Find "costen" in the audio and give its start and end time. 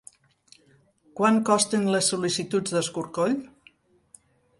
1.49-1.85